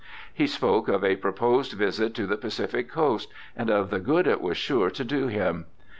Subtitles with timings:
[0.33, 4.41] He spoke of a proposed visit to the Pacific Coast, and of the good it
[4.41, 5.67] was sure to do him.